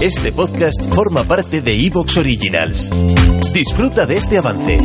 Este 0.00 0.30
podcast 0.32 0.80
forma 0.94 1.24
parte 1.24 1.60
de 1.60 1.74
Evox 1.74 2.16
Originals. 2.16 2.90
Disfruta 3.52 4.06
de 4.06 4.16
este 4.16 4.38
avance. 4.38 4.80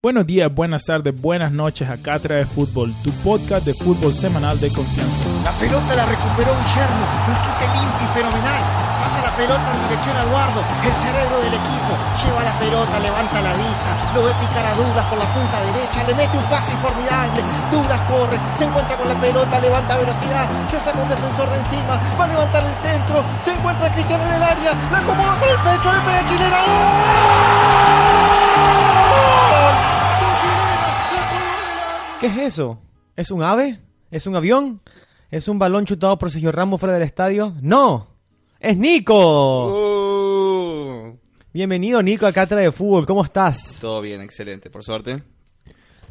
Buenos 0.00 0.26
días, 0.26 0.48
buenas 0.54 0.84
tardes, 0.84 1.20
buenas 1.20 1.50
noches 1.50 1.88
a 1.90 1.96
Cátedra 1.96 2.36
de 2.36 2.46
Fútbol, 2.46 2.94
tu 3.02 3.10
podcast 3.24 3.66
de 3.66 3.74
fútbol 3.74 4.14
semanal 4.14 4.60
de 4.60 4.70
confianza. 4.70 5.28
La 5.42 5.50
pelota 5.52 5.96
la 5.96 6.06
recuperó 6.06 6.52
Guillermo, 6.64 7.06
un 7.26 7.34
quite 7.34 7.66
limpio 7.74 8.06
y 8.06 8.14
fenomenal. 8.14 8.87
Pelota 9.38 9.70
en 9.70 9.82
dirección 9.86 10.16
a 10.16 10.22
Eduardo, 10.26 10.60
el 10.82 10.92
cerebro 10.98 11.38
del 11.38 11.54
equipo. 11.54 11.94
Lleva 12.18 12.42
la 12.42 12.58
pelota, 12.58 12.98
levanta 12.98 13.40
la 13.40 13.54
vista, 13.54 13.90
lo 14.12 14.24
ve 14.24 14.34
picar 14.34 14.66
a 14.66 14.74
Douglas 14.74 15.06
por 15.06 15.16
la 15.16 15.26
punta 15.26 15.62
derecha, 15.62 16.02
le 16.02 16.14
mete 16.14 16.36
un 16.36 16.44
pase 16.50 16.76
formidable. 16.78 17.40
Douglas 17.70 18.00
corre, 18.10 18.36
se 18.58 18.64
encuentra 18.64 18.98
con 18.98 19.06
la 19.06 19.14
pelota, 19.20 19.60
levanta 19.60 19.96
velocidad, 19.96 20.50
se 20.66 20.80
saca 20.80 20.98
un 20.98 21.08
defensor 21.08 21.48
de 21.50 21.56
encima, 21.56 22.00
va 22.18 22.24
a 22.24 22.26
levantar 22.26 22.64
el 22.64 22.74
centro, 22.74 23.22
se 23.40 23.52
encuentra 23.52 23.94
Cristiano 23.94 24.26
en 24.26 24.32
el 24.32 24.42
área, 24.42 24.74
la 24.90 24.98
acomoda 24.98 25.38
con 25.38 25.48
el 25.48 25.56
pecho, 25.56 25.92
le 25.92 26.00
pega 26.00 26.26
Chilena. 26.26 26.58
¿Qué 32.18 32.26
es 32.26 32.38
eso? 32.38 32.78
¿Es 33.14 33.30
un 33.30 33.44
ave? 33.44 33.80
¿Es 34.10 34.26
un 34.26 34.34
avión? 34.34 34.82
¿Es 35.30 35.46
un 35.46 35.60
balón 35.60 35.84
chutado 35.84 36.18
por 36.18 36.32
Sergio 36.32 36.50
Ramos 36.50 36.80
fuera 36.80 36.94
del 36.94 37.04
estadio? 37.04 37.54
¡No! 37.62 38.17
¡Es 38.60 38.76
Nico! 38.76 39.68
Uh, 41.12 41.16
Bienvenido 41.52 42.02
Nico 42.02 42.26
a 42.26 42.32
Cátedra 42.32 42.62
de 42.62 42.72
Fútbol, 42.72 43.06
¿cómo 43.06 43.24
estás? 43.24 43.78
todo 43.80 44.00
bien, 44.00 44.20
excelente, 44.20 44.68
por 44.70 44.82
suerte. 44.84 45.22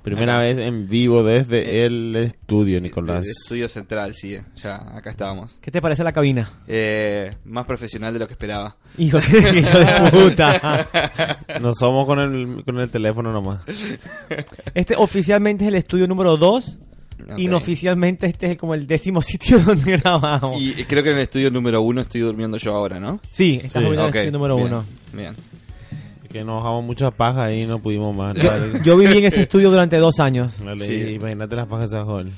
Primera 0.02 0.40
vez 0.40 0.58
en 0.58 0.88
vivo 0.88 1.22
desde 1.24 1.86
el 1.86 2.16
estudio, 2.16 2.78
El 2.78 2.84
Nicolás. 2.84 3.28
estudio 3.28 3.68
central, 3.68 4.14
sí, 4.16 4.38
ya 4.56 4.76
acá 4.96 5.10
estábamos. 5.10 5.58
¿Qué 5.60 5.70
te 5.70 5.82
parece 5.82 6.06
la 6.06 6.14
cabina? 6.14 6.50
Eh, 6.68 7.36
más 7.44 7.66
profesional 7.66 8.14
de 8.14 8.20
lo 8.20 8.28
que 8.28 8.34
esperaba. 8.34 8.78
Hijo, 8.98 9.20
qué 9.20 9.60
hijo 9.60 9.78
de 9.80 10.12
puta. 10.12 10.88
No 11.62 11.74
somos 11.74 12.06
con 12.06 12.20
el, 12.20 12.64
con 12.64 12.80
el 12.80 12.90
teléfono 12.90 13.34
nomás. 13.34 13.60
Este 14.74 14.96
oficialmente 14.96 15.66
es 15.66 15.70
el 15.70 15.76
estudio 15.76 16.08
número 16.08 16.38
2. 16.38 16.78
Inoficialmente 17.38 18.28
este 18.28 18.52
es 18.52 18.58
como 18.58 18.74
el 18.74 18.88
décimo 18.88 19.22
sitio 19.24 19.60
donde 19.60 19.98
grabamos. 19.98 20.56
Y 20.60 20.74
creo 20.86 21.04
que 21.04 21.10
en 21.12 21.18
el 21.18 21.24
estudio 21.24 21.52
número 21.52 21.82
uno 21.82 22.02
estoy 22.02 22.22
durmiendo 22.22 22.58
yo 22.58 22.76
ahora, 22.76 23.00
¿no? 23.00 23.20
Sí, 23.30 23.56
estás 23.64 23.74
Sí. 23.74 23.80
durmiendo 23.80 24.08
en 24.08 24.14
el 24.14 24.16
estudio 24.16 24.32
número 24.32 24.56
bien, 24.56 24.68
1. 24.68 24.86
Bien. 25.14 25.36
Que 26.30 26.44
nos 26.44 26.58
bajamos 26.62 26.84
mucha 26.86 27.10
paja 27.12 27.46
ahí 27.46 27.62
y 27.62 27.66
no 27.66 27.80
pudimos 27.80 28.16
más. 28.16 28.38
Yo 28.84 28.98
viví 28.98 29.18
en 29.18 29.26
ese 29.26 29.42
estudio 29.42 29.72
durante 29.72 29.98
dos 29.98 30.20
años. 30.20 30.56
Sí. 30.80 31.14
Imagínate 31.16 31.56
las 31.56 31.68
pajas 31.68 31.90
de 31.90 31.98
Sajol. 31.98 32.32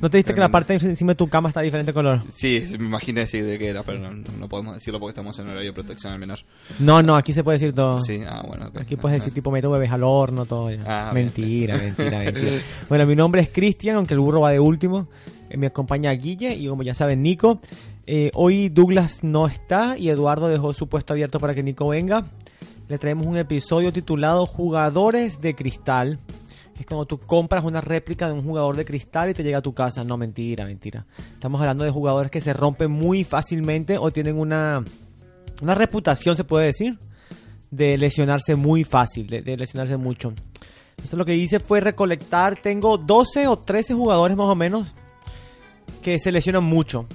¿No 0.00 0.08
te 0.08 0.16
diste 0.16 0.32
que 0.32 0.40
la 0.40 0.48
parte 0.48 0.78
de 0.78 0.86
encima 0.86 1.12
de 1.12 1.16
tu 1.16 1.28
cama 1.28 1.48
está 1.50 1.60
de 1.60 1.66
diferente 1.66 1.92
color? 1.92 2.22
Sí, 2.32 2.64
me 2.78 2.86
imaginé 2.86 3.26
sí 3.26 3.40
de 3.40 3.58
qué 3.58 3.68
era, 3.68 3.82
pero 3.82 3.98
no, 3.98 4.10
no 4.12 4.48
podemos 4.48 4.74
decirlo 4.74 4.98
porque 4.98 5.10
estamos 5.10 5.38
en 5.38 5.46
horario 5.48 5.70
de 5.70 5.72
protección 5.72 6.12
al 6.12 6.18
menor. 6.18 6.38
No, 6.78 7.02
no, 7.02 7.16
aquí 7.16 7.32
se 7.32 7.44
puede 7.44 7.58
decir 7.58 7.74
todo. 7.74 8.00
Sí, 8.00 8.22
ah, 8.26 8.42
bueno. 8.46 8.68
ok. 8.68 8.78
Aquí 8.78 8.96
puedes 8.96 9.18
decir 9.18 9.34
tipo 9.34 9.50
meto 9.50 9.70
bebés 9.70 9.90
al 9.90 10.02
horno, 10.02 10.46
todo. 10.46 10.70
ya. 10.70 10.82
Ah, 10.86 11.12
bien, 11.12 11.26
mentira, 11.26 11.76
mentira, 11.76 12.18
mentira. 12.24 12.50
Bueno, 12.88 13.06
mi 13.06 13.14
nombre 13.14 13.42
es 13.42 13.50
Cristian, 13.50 13.96
aunque 13.96 14.14
el 14.14 14.20
burro 14.20 14.40
va 14.40 14.52
de 14.52 14.60
último. 14.60 15.08
Eh, 15.50 15.56
me 15.56 15.66
acompaña 15.66 16.12
Guille 16.12 16.54
y 16.54 16.66
como 16.66 16.82
ya 16.82 16.94
saben, 16.94 17.22
Nico. 17.22 17.60
Eh, 18.06 18.30
hoy 18.34 18.70
Douglas 18.70 19.22
no 19.22 19.46
está 19.46 19.98
y 19.98 20.08
Eduardo 20.08 20.48
dejó 20.48 20.72
su 20.72 20.88
puesto 20.88 21.12
abierto 21.12 21.38
para 21.38 21.54
que 21.54 21.62
Nico 21.62 21.88
venga. 21.88 22.24
Le 22.88 22.98
traemos 22.98 23.26
un 23.26 23.36
episodio 23.36 23.92
titulado 23.92 24.46
Jugadores 24.46 25.40
de 25.40 25.54
Cristal. 25.54 26.18
Es 26.78 26.86
como 26.86 27.04
tú 27.04 27.18
compras 27.18 27.62
una 27.64 27.80
réplica 27.82 28.26
de 28.26 28.32
un 28.32 28.42
jugador 28.42 28.74
de 28.76 28.84
cristal 28.86 29.28
y 29.30 29.34
te 29.34 29.42
llega 29.42 29.58
a 29.58 29.62
tu 29.62 29.74
casa. 29.74 30.02
No, 30.02 30.16
mentira, 30.16 30.64
mentira. 30.64 31.04
Estamos 31.34 31.60
hablando 31.60 31.84
de 31.84 31.90
jugadores 31.90 32.30
que 32.30 32.40
se 32.40 32.52
rompen 32.54 32.90
muy 32.90 33.22
fácilmente 33.24 33.98
o 33.98 34.10
tienen 34.10 34.38
una, 34.38 34.82
una 35.60 35.74
reputación, 35.74 36.36
se 36.36 36.44
puede 36.44 36.66
decir, 36.66 36.98
de 37.70 37.98
lesionarse 37.98 38.54
muy 38.54 38.84
fácil, 38.84 39.26
de, 39.26 39.42
lesionarse 39.56 39.96
mucho. 39.98 40.32
Entonces 40.92 41.18
lo 41.18 41.24
que 41.26 41.36
hice 41.36 41.60
fue 41.60 41.80
recolectar, 41.80 42.60
tengo 42.62 42.96
12 42.96 43.46
o 43.46 43.56
13 43.58 43.92
jugadores 43.94 44.36
más 44.36 44.46
o 44.48 44.54
menos 44.54 44.94
que 46.02 46.18
se 46.18 46.32
lesionan 46.32 46.64
mucho. 46.64 47.06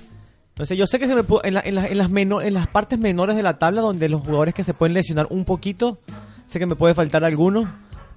Entonces 0.49 0.77
yo 0.77 0.85
sé 0.87 0.99
que 0.99 1.07
se 1.07 1.15
me 1.15 1.23
pu- 1.23 1.41
en, 1.43 1.55
la- 1.55 1.61
en 1.61 1.75
la- 1.75 1.87
en 1.87 1.97
las 1.97 2.09
meno- 2.09 2.41
en 2.41 2.53
las 2.53 2.67
partes 2.67 2.97
menores 2.99 3.35
de 3.35 3.43
la 3.43 3.57
tabla 3.57 3.81
donde 3.81 4.09
los 4.09 4.21
jugadores 4.21 4.53
que 4.53 4.63
se 4.63 4.73
pueden 4.73 4.93
lesionar 4.93 5.27
un 5.31 5.43
poquito, 5.43 5.97
sé 6.45 6.59
que 6.59 6.65
me 6.65 6.75
puede 6.75 6.93
faltar 6.93 7.23
alguno, 7.25 7.71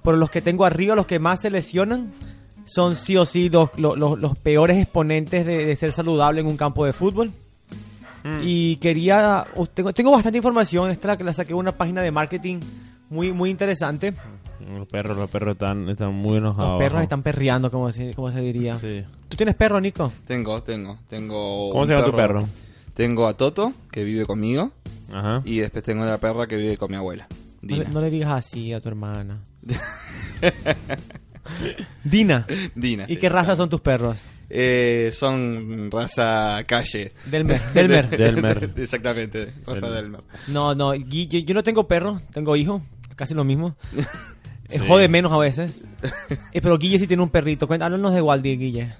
pero 0.09 0.17
los 0.17 0.31
que 0.31 0.41
tengo 0.41 0.65
arriba, 0.65 0.95
los 0.95 1.05
que 1.05 1.19
más 1.19 1.39
se 1.41 1.51
lesionan, 1.51 2.11
son 2.65 2.95
sí 2.95 3.15
o 3.15 3.27
sí 3.27 3.47
los, 3.49 3.69
los- 3.77 4.37
peores 4.39 4.77
exponentes 4.77 5.45
de, 5.45 5.65
de 5.67 5.75
ser 5.75 5.91
saludable 5.91 6.41
en 6.41 6.47
un 6.47 6.57
campo 6.57 6.83
de 6.83 6.93
fútbol. 6.93 7.31
Y 8.41 8.77
quería, 8.77 9.45
uh, 9.55 9.67
tengo, 9.67 9.93
tengo 9.93 10.09
bastante 10.11 10.37
información, 10.37 10.89
esta 10.89 11.15
la 11.15 11.31
saqué 11.31 11.49
de 11.49 11.53
una 11.53 11.77
página 11.77 12.01
de 12.01 12.09
marketing 12.09 12.59
muy, 13.11 13.31
muy 13.31 13.51
interesante. 13.51 14.13
Los 14.75 14.87
perros, 14.87 15.15
los 15.15 15.29
perros 15.29 15.53
están, 15.53 15.87
están 15.89 16.13
muy 16.15 16.37
enojados. 16.37 16.71
Los 16.71 16.79
perros 16.79 17.03
están 17.03 17.21
perreando, 17.21 17.69
como 17.69 17.91
se, 17.91 18.15
como 18.15 18.31
se 18.31 18.41
diría. 18.41 18.75
Sí. 18.75 19.03
¿Tú 19.29 19.37
tienes 19.37 19.55
perro, 19.55 19.79
Nico? 19.79 20.11
Tengo, 20.25 20.63
tengo, 20.63 20.97
tengo... 21.07 21.69
¿Cómo 21.71 21.85
se 21.85 21.93
llama 21.93 22.05
tu 22.05 22.15
perro? 22.15 22.39
Tengo 22.95 23.27
a 23.27 23.35
Toto, 23.35 23.73
que 23.91 24.03
vive 24.03 24.25
conmigo, 24.25 24.71
Ajá. 25.13 25.43
y 25.45 25.59
después 25.59 25.83
tengo 25.83 26.03
a 26.03 26.07
la 26.07 26.17
perra 26.17 26.47
que 26.47 26.55
vive 26.55 26.77
con 26.77 26.89
mi 26.89 26.97
abuela, 26.97 27.27
no 27.61 28.01
le 28.01 28.09
digas 28.09 28.31
así 28.31 28.73
a 28.73 28.79
tu 28.81 28.87
hermana. 28.89 29.41
Dina. 32.03 32.45
Dina, 32.75 33.05
¿Y 33.07 33.15
sí. 33.15 33.17
qué 33.17 33.29
raza 33.29 33.55
son 33.55 33.69
tus 33.69 33.81
perros? 33.81 34.23
Eh, 34.49 35.09
son 35.13 35.89
raza 35.91 36.63
calle. 36.65 37.13
Delmer. 37.25 37.61
Delmer. 37.73 38.09
Delmer. 38.09 38.71
Exactamente, 38.77 39.53
raza 39.65 39.89
Delmer. 39.89 40.21
Delmer. 40.21 40.23
No, 40.47 40.73
no, 40.75 40.95
yo, 40.95 41.39
yo 41.39 41.53
no 41.53 41.63
tengo 41.63 41.87
perro, 41.87 42.21
tengo 42.33 42.55
hijo, 42.55 42.81
casi 43.15 43.33
lo 43.33 43.43
mismo. 43.43 43.75
Eh, 43.95 44.03
Sí. 44.69 44.77
Jode 44.87 45.07
menos 45.07 45.31
a 45.31 45.39
veces. 45.39 45.79
Eh, 46.53 46.61
pero 46.61 46.77
Guille 46.77 46.99
sí 46.99 47.07
tiene 47.07 47.23
un 47.23 47.29
perrito. 47.29 47.67
Háblanos 47.67 48.13
de 48.13 48.21
Waldi, 48.21 48.55
Guille. 48.55 48.93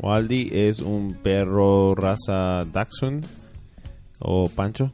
Waldi 0.00 0.50
es 0.52 0.80
un 0.80 1.14
perro 1.14 1.94
raza 1.94 2.64
Dachshund 2.64 3.24
o 4.18 4.48
Pancho 4.48 4.90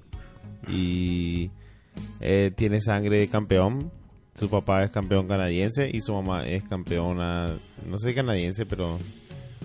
y 0.69 1.51
eh, 2.21 2.53
tiene 2.55 2.83
sangre 2.83 3.21
de 3.21 3.29
campeón. 3.29 3.91
Su 4.39 4.49
papá 4.51 4.85
es 4.85 4.91
campeón 4.91 5.27
canadiense 5.29 5.89
y 5.93 6.01
su 6.01 6.13
mamá 6.13 6.47
es 6.47 6.63
campeona, 6.65 7.47
no 7.89 7.99
sé 7.99 8.15
canadiense, 8.15 8.67
pero 8.67 8.99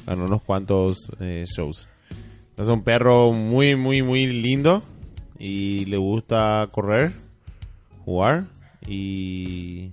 ganó 0.06 0.26
unos 0.26 0.42
cuantos 0.44 1.10
eh, 1.20 1.44
shows. 1.46 1.88
Es 2.58 2.68
un 2.68 2.84
perro 2.84 3.34
muy, 3.34 3.76
muy, 3.76 4.02
muy 4.02 4.26
lindo 4.28 4.82
y 5.38 5.86
le 5.86 5.98
gusta 5.98 6.68
correr, 6.72 7.12
jugar 8.06 8.46
y 8.88 9.92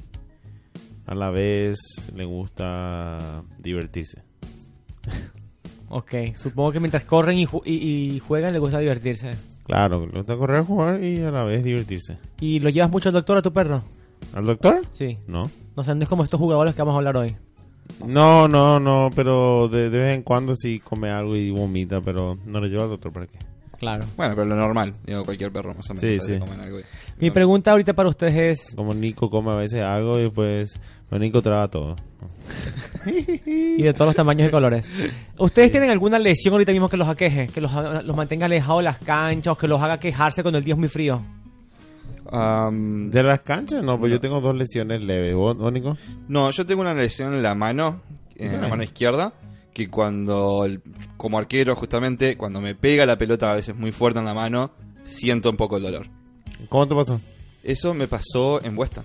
a 1.07 1.15
la 1.15 1.31
vez 1.31 1.79
le 2.15 2.25
gusta 2.25 3.43
divertirse. 3.59 4.23
Ok, 5.89 6.15
supongo 6.37 6.71
que 6.73 6.81
mientras 6.81 7.05
corren 7.05 7.39
y, 7.39 7.47
ju- 7.47 7.63
y- 7.65 8.15
y 8.15 8.19
juegan 8.19 8.53
les 8.53 8.61
gusta 8.61 8.79
divertirse. 8.79 9.31
Claro, 9.65 10.07
le 10.07 10.19
gusta 10.19 10.37
correr, 10.37 10.63
jugar 10.63 11.03
y 11.03 11.21
a 11.23 11.31
la 11.31 11.45
vez 11.45 11.65
divertirse. 11.65 12.19
¿Y 12.41 12.61
lo 12.61 12.69
llevas 12.71 12.91
mucho 12.91 13.09
al 13.09 13.15
doctor 13.15 13.39
a 13.39 13.43
tu 13.43 13.53
perro? 13.53 13.83
¿Al 14.35 14.45
doctor? 14.47 14.83
Sí. 14.93 15.19
No. 15.27 15.43
No 15.77 15.85
sé, 15.85 15.95
no 15.95 16.03
es 16.03 16.09
como 16.09 16.25
estos 16.25 16.39
jugadores 16.41 16.75
que 16.75 16.83
vamos 16.83 16.95
a 16.95 16.99
hablar 16.99 17.17
hoy. 17.17 17.37
No, 18.07 18.47
no, 18.49 18.79
no, 18.79 19.11
pero 19.15 19.69
de, 19.69 19.89
de 19.91 19.99
vez 19.99 20.15
en 20.15 20.23
cuando 20.23 20.55
sí 20.55 20.81
come 20.81 21.11
algo 21.11 21.35
y 21.37 21.51
vomita, 21.51 22.01
pero 22.01 22.37
no 22.45 22.61
lo 22.61 22.67
llevo 22.67 22.83
al 22.85 22.91
doctor 22.91 23.13
para 23.13 23.27
qué. 23.27 23.39
Claro. 23.79 24.05
Bueno, 24.17 24.35
pero 24.35 24.45
lo 24.47 24.57
normal, 24.57 24.93
digo, 25.07 25.23
cualquier 25.25 25.53
perro 25.53 25.73
más 25.73 25.89
o 25.91 25.95
menos. 25.95 26.25
Sí, 26.25 26.33
sí. 26.35 26.39
comer 26.39 26.61
algo 26.61 26.81
y- 26.81 26.85
Mi 27.19 27.31
pregunta 27.31 27.71
ahorita 27.71 27.95
para 27.95 28.09
ustedes 28.09 28.37
es, 28.69 28.75
Como 28.75 28.93
Nico 28.93 29.31
come 29.31 29.53
a 29.53 29.57
veces 29.57 29.81
algo 29.83 30.19
y 30.19 30.23
después 30.25 30.79
pero 31.09 31.21
Nico 31.21 31.41
traga 31.41 31.69
todo. 31.69 31.97
y 33.47 33.83
de 33.83 33.93
todos 33.95 34.09
los 34.09 34.15
tamaños 34.17 34.49
y 34.49 34.51
colores, 34.51 34.87
¿ustedes 35.39 35.71
tienen 35.71 35.91
alguna 35.91 36.19
lesión 36.19 36.53
ahorita 36.55 36.73
mismo 36.73 36.89
que 36.89 36.97
los 36.97 37.09
aqueje? 37.09 37.47
Que 37.47 37.61
los, 37.61 37.73
haga- 37.73 38.03
los 38.03 38.17
mantenga 38.17 38.47
alejados 38.47 38.81
de 38.81 38.85
las 38.85 38.99
canchas 38.99 39.53
o 39.53 39.57
que 39.57 39.69
los 39.69 39.81
haga 39.81 39.99
quejarse 39.99 40.43
cuando 40.43 40.59
el 40.59 40.65
día 40.65 40.75
es 40.75 40.79
muy 40.81 40.89
frío? 40.89 41.23
Am, 42.31 43.11
¿De 43.11 43.23
las 43.23 43.41
canchas? 43.41 43.83
No, 43.83 43.99
pues 43.99 44.13
yo 44.13 44.21
tengo 44.21 44.41
dos 44.41 44.55
lesiones 44.55 45.03
leves. 45.03 45.35
¿Vos, 45.35 45.57
vos, 45.57 45.73
Nico? 45.73 45.97
no, 46.29 46.51
yo 46.51 46.67
tengo 46.67 46.81
una 46.83 46.95
lesión 46.95 47.35
en 47.35 47.43
la 47.43 47.55
mano, 47.55 48.03
en 48.37 48.47
la 48.47 48.53
Bueno. 48.53 48.69
mano 48.71 48.83
izquierda, 48.83 49.33
que 49.73 49.89
cuando, 49.89 50.65
el- 50.65 50.83
como 51.17 51.39
arquero 51.39 51.75
justamente, 51.77 52.37
cuando 52.37 52.61
me 52.61 52.75
pega 52.75 53.07
la 53.07 53.17
pelota 53.17 53.51
a 53.53 53.55
veces 53.55 53.75
muy 53.77 53.93
fuerte 53.93 54.19
en 54.19 54.25
la 54.27 54.35
mano, 54.35 54.73
siento 55.05 55.51
un 55.51 55.57
poco 55.57 55.77
el 55.79 55.83
dolor. 55.85 56.07
¿Cómo 56.69 56.87
te 56.87 56.95
pasó? 56.95 57.21
Eso 57.63 57.95
me 57.95 58.07
pasó 58.09 58.63
en 58.65 58.77
West 58.77 58.99
Ham, 58.99 59.05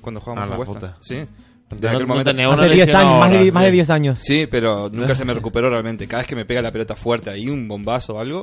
cuando 0.00 0.20
jugábamos 0.20 0.48
A 0.48 0.52
en 0.52 0.58
la 0.58 0.64
West 0.64 0.82
Ham. 0.84 0.92
Sí. 1.00 1.16
No- 1.16 1.78
En 1.78 1.86
aquel 1.86 2.00
no 2.02 2.06
momento- 2.06 2.30
una 2.32 2.52
Hace 2.54 2.64
10 2.66 2.76
lesión 2.76 2.96
años, 3.00 3.10
más, 3.12 3.22
ahora, 3.30 3.42
de, 3.44 3.52
más 3.52 3.62
sí. 3.62 3.66
de 3.66 3.72
10 3.72 3.90
años. 3.90 4.18
Sí, 4.20 4.46
pero 4.50 4.90
nunca 4.90 5.14
se 5.14 5.24
me 5.24 5.32
recuperó 5.34 5.70
realmente. 5.70 6.06
Cada 6.06 6.20
vez 6.22 6.26
que 6.28 6.36
me 6.36 6.44
pega 6.44 6.60
la 6.60 6.70
pelota 6.70 6.94
fuerte 6.96 7.30
ahí, 7.30 7.48
un 7.48 7.66
bombazo 7.66 8.14
o 8.14 8.18
algo. 8.18 8.42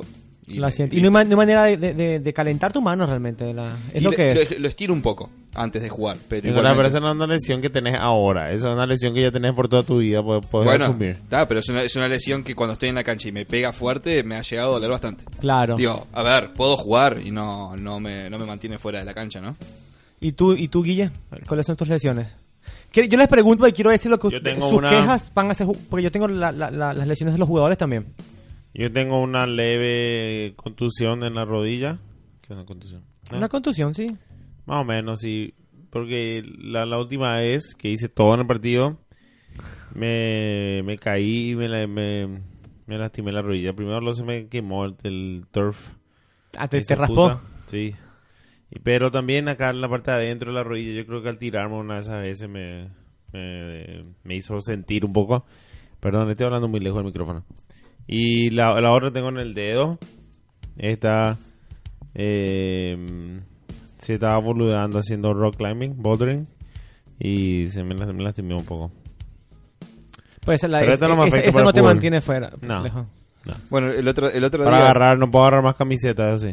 Y, 0.50 0.58
La 0.58 0.68
no 1.10 1.18
hay, 1.18 1.24
no 1.26 1.30
hay 1.30 1.36
manera 1.36 1.64
de, 1.64 1.76
de- 1.76 1.94
de- 1.94 2.20
de 2.20 2.32
calentar 2.32 2.72
tu 2.72 2.80
mano 2.82 3.06
realmente. 3.06 3.52
la- 3.54 3.72
es 3.94 4.02
lo 4.02 4.10
le- 4.10 4.16
que 4.16 4.28
es. 4.32 4.50
Lo, 4.52 4.58
lo 4.60 4.68
estiro 4.68 4.92
un 4.92 5.02
poco 5.02 5.30
antes 5.54 5.82
de 5.82 5.88
jugar. 5.88 6.16
Pero 6.28 6.48
Nicolás, 6.48 6.72
igualmente- 6.72 6.76
pero 6.76 6.88
esa 6.88 7.00
no 7.00 7.08
es 7.08 7.14
una 7.16 7.26
lesión 7.26 7.60
que 7.60 7.70
tenés 7.70 7.96
ahora. 7.98 8.52
Esa 8.52 8.68
es 8.68 8.74
una 8.74 8.86
lesión 8.86 9.14
que 9.14 9.22
ya 9.22 9.30
tenés 9.30 9.52
por 9.52 9.68
toda 9.68 9.82
tu 9.82 9.98
vida. 9.98 10.22
Puedes 10.22 10.48
Bueno, 10.50 10.84
asumir. 10.84 11.10
está, 11.10 11.46
pero 11.48 11.60
es 11.60 11.68
una, 11.68 11.82
es 11.82 11.94
una 11.96 12.08
lesión 12.08 12.42
que 12.44 12.54
cuando 12.54 12.72
estoy 12.74 12.88
en 12.88 12.94
la 12.96 13.04
cancha 13.04 13.28
y 13.28 13.32
me 13.32 13.46
pega 13.46 13.72
fuerte, 13.72 14.22
me 14.22 14.36
ha 14.36 14.42
llegado 14.42 14.70
a 14.70 14.72
doler 14.74 14.90
bastante. 14.90 15.24
Claro. 15.40 15.76
Digo, 15.76 16.06
a 16.12 16.22
ver, 16.22 16.52
puedo 16.52 16.76
jugar 16.76 17.18
y 17.24 17.30
no, 17.30 17.76
no, 17.76 18.00
me, 18.00 18.28
no 18.30 18.38
me 18.38 18.44
mantiene 18.46 18.78
fuera 18.78 18.98
de 19.00 19.04
la 19.04 19.14
cancha, 19.14 19.40
¿no? 19.40 19.56
¿Y 20.20 20.32
tú, 20.32 20.52
¿Y 20.54 20.68
tú, 20.68 20.82
Guille? 20.82 21.10
¿Cuáles 21.46 21.66
son 21.66 21.76
tus 21.76 21.88
lesiones? 21.88 22.34
Yo 22.92 23.16
les 23.16 23.28
pregunto 23.28 23.66
y 23.68 23.72
quiero 23.72 23.90
decir 23.90 24.10
lo 24.10 24.18
que 24.18 24.30
Yo 24.30 24.42
tengo 24.42 24.68
sus 24.68 24.78
una- 24.80 24.90
quejas 24.90 25.30
van 25.32 25.48
a 25.50 25.54
ser. 25.54 25.66
Porque 25.88 26.02
yo 26.02 26.10
tengo 26.10 26.26
la- 26.26 26.50
la- 26.50 26.70
la- 26.72 26.92
las 26.92 27.06
lesiones 27.06 27.34
de 27.34 27.38
los 27.38 27.46
jugadores 27.48 27.78
también. 27.78 28.06
Yo 28.74 28.92
tengo 28.92 29.20
una 29.20 29.46
leve 29.46 30.54
contusión 30.56 31.24
en 31.24 31.34
la 31.34 31.44
rodilla. 31.44 31.98
¿Qué 32.40 32.46
es 32.52 32.56
una 32.56 32.64
contusión? 32.64 33.02
Ah, 33.30 33.36
Una 33.36 33.48
contusión, 33.48 33.94
sí. 33.94 34.06
Más 34.66 34.82
o 34.82 34.84
menos, 34.84 35.20
sí. 35.20 35.54
Porque 35.90 36.42
la, 36.58 36.86
la 36.86 36.98
última 36.98 37.36
vez 37.38 37.74
que 37.74 37.88
hice 37.90 38.08
todo 38.08 38.34
en 38.34 38.40
el 38.40 38.46
partido, 38.46 38.98
me, 39.94 40.82
me 40.84 40.98
caí 40.98 41.50
y 41.50 41.56
me, 41.56 41.68
la- 41.68 41.86
me, 41.86 42.26
me 42.86 42.98
lastimé 42.98 43.32
la 43.32 43.42
rodilla. 43.42 43.72
Primero 43.72 44.00
lo 44.00 44.12
se 44.12 44.24
me 44.24 44.46
quemó 44.48 44.84
el, 44.84 44.94
el 45.02 45.44
turf. 45.50 45.94
Ah, 46.56 46.68
te, 46.68 46.80
te 46.82 46.94
raspó. 46.94 47.14
puta. 47.14 47.40
Sí. 47.66 47.94
Y- 48.70 48.78
Pero 48.80 49.10
también 49.10 49.48
acá 49.48 49.70
en 49.70 49.80
la 49.80 49.88
parte 49.88 50.10
de 50.12 50.16
adentro 50.18 50.50
de 50.52 50.54
la 50.58 50.62
rodilla, 50.64 50.92
yo 50.92 51.06
creo 51.06 51.22
que 51.22 51.28
al 51.28 51.38
tirarme 51.38 51.76
una 51.76 51.94
de 51.94 52.00
esas 52.00 52.20
veces 52.22 52.48
me, 52.48 52.88
me, 53.32 54.02
me 54.22 54.36
hizo 54.36 54.60
sentir 54.60 55.04
un 55.04 55.12
poco. 55.12 55.44
Perdón, 55.98 56.30
estoy 56.30 56.46
hablando 56.46 56.68
muy 56.68 56.80
lejos 56.80 56.98
del 56.98 57.06
micrófono. 57.06 57.44
Y 58.12 58.50
la, 58.50 58.80
la 58.80 58.92
otra 58.92 59.12
tengo 59.12 59.28
en 59.28 59.38
el 59.38 59.54
dedo. 59.54 59.96
Esta 60.76 61.36
eh, 62.14 63.40
se 63.98 64.14
estaba 64.14 64.38
boludeando 64.38 64.98
haciendo 64.98 65.32
rock 65.32 65.56
climbing, 65.58 65.94
bouldering. 66.02 66.48
Y 67.20 67.68
se 67.68 67.84
me, 67.84 67.94
la- 67.94 68.06
me 68.12 68.22
lastimé 68.24 68.54
un 68.54 68.64
poco. 68.64 68.90
Pues 70.44 70.62
la, 70.64 70.80
Pero 70.80 70.90
es- 70.90 70.94
esta 70.94 71.06
no 71.08 71.14
me 71.16 71.26
esa- 71.28 71.36
afecta 71.36 71.50
esa 71.50 71.62
no 71.62 71.72
te 71.72 71.82
mantiene 71.82 72.20
fuera. 72.20 72.50
No. 72.62 72.82
lejos. 72.82 73.06
Bueno, 73.70 73.90
el 73.92 74.06
otro, 74.08 74.28
el 74.30 74.42
otro 74.42 74.64
Para 74.64 74.76
día. 74.78 74.84
agarrar, 74.86 75.18
no 75.18 75.30
puedo 75.30 75.44
agarrar 75.44 75.62
más 75.64 75.76
camisetas 75.76 76.42
así. 76.42 76.52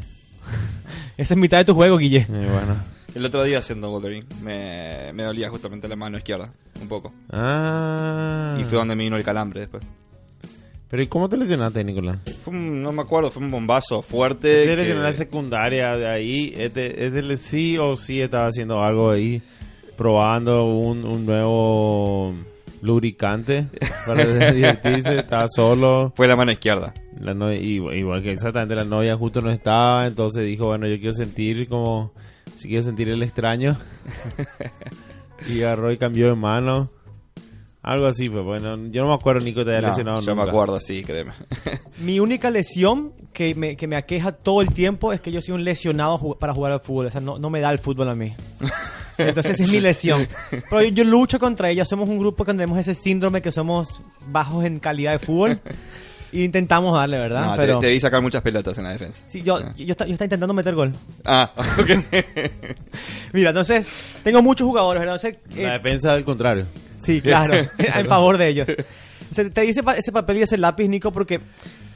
Esa 1.17 1.33
es 1.33 1.39
mitad 1.39 1.57
de 1.57 1.65
tu 1.65 1.73
juego, 1.73 1.97
Guille. 1.97 2.25
Y 2.29 2.31
bueno. 2.31 2.75
El 3.15 3.25
otro 3.25 3.43
día 3.43 3.57
haciendo 3.59 3.89
bouldering 3.89 4.25
me, 4.43 5.11
me 5.13 5.23
dolía 5.23 5.49
justamente 5.49 5.87
la 5.87 5.95
mano 5.95 6.17
izquierda, 6.17 6.53
un 6.79 6.87
poco. 6.87 7.11
Ah. 7.31 8.55
Y 8.59 8.63
fue 8.65 8.77
donde 8.77 8.95
me 8.95 9.03
vino 9.05 9.17
el 9.17 9.23
calambre 9.23 9.61
después. 9.61 9.83
Pero 10.89 11.03
¿y 11.03 11.07
cómo 11.07 11.27
te 11.27 11.35
lesionaste, 11.37 11.83
Nicolás? 11.83 12.17
Fue 12.45 12.53
un- 12.53 12.81
no 12.81 12.91
me 12.93 13.01
acuerdo, 13.01 13.29
fue 13.29 13.43
un 13.43 13.51
bombazo 13.51 14.01
Te 14.01 14.07
fuerte. 14.07 14.63
que- 14.63 14.75
lesionó 14.77 15.01
en 15.01 15.03
la 15.03 15.13
secundaria 15.13 15.97
de 15.97 16.07
ahí. 16.07 16.53
Este, 16.55 17.05
este 17.05 17.21
le- 17.21 17.37
sí 17.37 17.77
o 17.77 17.95
sí 17.97 18.21
estaba 18.21 18.47
haciendo 18.47 18.81
algo 18.83 19.11
ahí, 19.11 19.41
probando 19.97 20.65
un, 20.65 21.03
un 21.03 21.25
nuevo 21.25 22.33
lubricante 22.81 23.65
para 24.05 24.23
divertirse. 24.53 25.17
Estaba 25.17 25.47
solo. 25.53 26.13
Fue 26.15 26.27
la 26.27 26.35
mano 26.37 26.51
izquierda. 26.51 26.93
La 27.19 27.33
novia, 27.33 27.57
igual, 27.59 27.95
igual 27.97 28.21
que 28.23 28.31
exactamente 28.31 28.75
la 28.75 28.83
novia 28.85 29.15
justo 29.17 29.41
no 29.41 29.49
estaba, 29.51 30.05
entonces 30.07 30.45
dijo, 30.45 30.67
bueno, 30.67 30.87
yo 30.87 30.97
quiero 30.99 31.13
sentir 31.13 31.67
como, 31.67 32.13
si 32.55 32.67
quiero 32.69 32.83
sentir 32.83 33.09
el 33.09 33.23
extraño. 33.23 33.75
y 35.49 35.61
agarró 35.63 35.91
y 35.91 35.97
cambió 35.97 36.27
de 36.29 36.35
mano. 36.35 36.89
Algo 37.89 38.05
así 38.07 38.27
fue, 38.27 38.41
bueno, 38.41 38.75
yo 38.91 39.03
no 39.03 39.07
me 39.07 39.13
acuerdo 39.13 39.39
Nico 39.45 39.63
te 39.63 39.69
había 39.71 39.81
No, 39.81 39.87
lesionado 39.87 40.19
yo 40.21 40.35
me 40.35 40.41
nunca. 40.41 40.49
acuerdo, 40.51 40.79
sí, 40.81 41.03
créeme. 41.03 41.31
Mi 42.01 42.19
única 42.19 42.49
lesión 42.49 43.13
que 43.31 43.55
me, 43.55 43.77
que 43.77 43.87
me 43.87 43.95
aqueja 43.95 44.33
todo 44.33 44.59
el 44.61 44.73
tiempo 44.73 45.13
es 45.13 45.21
que 45.21 45.31
yo 45.31 45.39
soy 45.41 45.53
un 45.55 45.63
lesionado 45.63 46.19
para 46.37 46.53
jugar 46.53 46.73
al 46.73 46.81
fútbol. 46.81 47.05
O 47.05 47.11
sea, 47.11 47.21
no, 47.21 47.39
no 47.39 47.49
me 47.49 47.61
da 47.61 47.71
el 47.71 47.79
fútbol 47.79 48.09
a 48.09 48.15
mí. 48.15 48.33
Entonces 49.17 49.53
esa 49.53 49.63
es 49.63 49.71
mi 49.71 49.79
lesión. 49.79 50.27
Pero 50.69 50.81
yo, 50.81 50.89
yo 50.89 51.03
lucho 51.05 51.39
contra 51.39 51.69
ella. 51.69 51.85
Somos 51.85 52.09
un 52.09 52.19
grupo 52.19 52.43
que 52.43 52.51
tenemos 52.51 52.77
ese 52.77 52.93
síndrome 52.93 53.41
que 53.41 53.51
somos 53.53 54.01
bajos 54.27 54.65
en 54.65 54.79
calidad 54.79 55.13
de 55.13 55.19
fútbol. 55.19 55.59
E 56.33 56.39
intentamos 56.43 56.93
darle, 56.93 57.17
¿verdad? 57.17 57.45
No, 57.45 57.51
te- 57.55 57.61
Pero 57.61 57.79
te, 57.79 57.87
vi 57.89 58.01
sacar 58.01 58.21
muchas 58.21 58.41
pelotas 58.41 58.77
en 58.79 58.83
la 58.83 58.91
defensa. 58.91 59.23
sí, 59.29 59.41
yo, 59.41 59.59
yo, 59.61 59.85
yo, 59.85 59.91
está- 59.93 60.05
yo 60.05 60.11
estaba 60.11 60.25
intentando 60.25 60.53
meter 60.53 60.75
gol. 60.75 60.91
Ah, 61.23 61.53
ok. 61.55 61.89
Mira, 63.31 63.49
entonces, 63.51 63.87
tengo 64.23 64.41
muchos 64.43 64.67
jugadores, 64.67 64.99
¿verdad? 64.99 65.15
Entonces, 65.23 65.57
eh, 65.57 65.63
La 65.65 65.73
defensa 65.73 66.11
al 66.11 66.25
contrario. 66.25 66.65
Sí, 66.97 67.21
claro, 67.21 67.53
en 67.77 68.05
favor 68.07 68.37
de 68.37 68.49
ellos. 68.49 68.67
Se- 69.33 69.49
te 69.49 69.61
dice 69.61 69.81
ese 69.97 70.11
papel 70.11 70.37
y 70.37 70.41
ese 70.41 70.57
lápiz, 70.57 70.87
Nico, 70.87 71.11
porque 71.11 71.39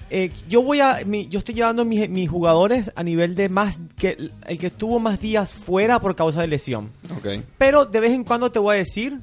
eh, 0.09 0.31
yo 0.49 0.61
voy 0.61 0.81
a, 0.81 0.99
mi- 1.05 1.27
yo 1.29 1.39
estoy 1.39 1.55
llevando 1.55 1.85
mis, 1.85 2.09
mis 2.09 2.29
jugadores 2.29 2.91
a 2.95 3.03
nivel 3.03 3.33
de 3.35 3.47
más 3.49 3.79
que 3.97 4.17
el 4.47 4.57
que 4.59 4.67
estuvo 4.67 4.99
más 4.99 5.19
días 5.19 5.53
fuera 5.53 5.99
por 5.99 6.15
causa 6.15 6.41
de 6.41 6.47
lesión. 6.47 6.89
ok. 7.17 7.43
Pero 7.57 7.85
de 7.85 7.99
vez 7.99 8.11
en 8.11 8.23
cuando 8.23 8.51
te 8.51 8.59
voy 8.59 8.75
a 8.75 8.79
decir 8.79 9.17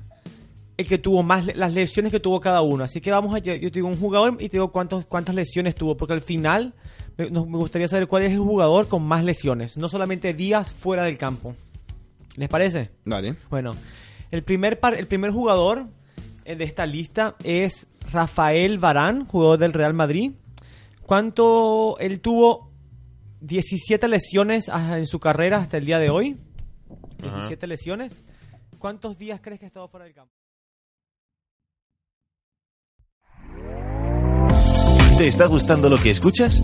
el 0.79 0.87
que 0.87 0.97
tuvo 0.97 1.23
más 1.25 1.57
las 1.57 1.73
lesiones 1.75 2.13
que 2.13 2.21
tuvo 2.21 2.41
cada 2.41 2.63
uno. 2.63 2.85
Así 2.85 3.01
que 3.01 3.11
vamos 3.11 3.35
a, 3.35 3.39
yo 3.39 3.53
te 3.55 3.69
digo 3.71 3.89
un 3.89 3.99
jugador 3.99 4.35
y 4.39 4.49
te 4.49 4.57
digo 4.59 4.71
cuántos, 4.71 5.05
cuántas 5.07 5.35
lesiones 5.35 5.75
tuvo, 5.75 5.97
porque 5.97 6.15
al 6.15 6.21
final 6.23 6.73
me, 7.19 7.29
nos- 7.31 7.47
me 7.49 7.59
gustaría 7.59 7.89
saber 7.89 8.07
cuál 8.07 8.23
es 8.23 8.33
el 8.33 8.39
jugador 8.39 8.87
con 8.89 9.03
más 9.07 9.25
lesiones, 9.25 9.77
no 9.77 9.89
solamente 9.89 10.33
días 10.35 10.73
fuera 10.73 11.03
del 11.03 11.19
campo. 11.19 11.55
¿Les 12.37 12.49
parece? 12.49 12.91
Vale. 13.05 13.35
Bueno, 13.51 13.73
el 14.31 14.43
primer, 14.43 14.79
par- 14.81 14.95
el 14.95 15.07
primer 15.07 15.31
jugador 15.31 15.87
eh, 16.45 16.57
de 16.57 16.65
esta 16.65 16.87
lista 16.87 17.35
es 17.45 17.87
Rafael 18.13 18.79
Varán, 18.79 19.27
jugador 19.27 19.59
del 19.59 19.73
Real 19.73 19.95
Madrid. 19.95 20.33
¿Cuánto 21.03 21.97
él 22.01 22.21
tuvo? 22.21 22.69
17 23.41 24.09
lesiones 24.09 24.69
ah, 24.69 24.99
en 24.99 25.07
su 25.07 25.21
carrera 25.21 25.59
hasta 25.59 25.77
el 25.77 25.87
día 25.87 25.99
de 25.99 26.11
hoy. 26.11 26.37
17 27.23 27.67
lesiones. 27.67 28.23
¿Cuántos 28.79 29.17
días 29.17 29.41
crees 29.43 29.61
que 29.61 29.67
ha 29.67 29.69
estado 29.69 29.89
fuera 29.89 30.05
del 30.05 30.15
campo? 30.15 30.33
¿Te 35.19 35.27
está 35.27 35.47
gustando 35.47 35.89
lo 35.89 35.99
que 35.99 36.11
escuchas? 36.11 36.63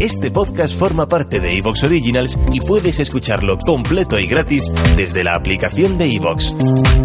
Este 0.00 0.30
podcast 0.30 0.78
forma 0.78 1.08
parte 1.08 1.40
de 1.40 1.58
Evox 1.58 1.82
Originals 1.82 2.38
y 2.52 2.60
puedes 2.60 3.00
escucharlo 3.00 3.58
completo 3.58 4.18
y 4.20 4.26
gratis 4.26 4.70
desde 4.96 5.24
la 5.24 5.34
aplicación 5.34 5.98
de 5.98 6.12
Evox. 6.14 6.54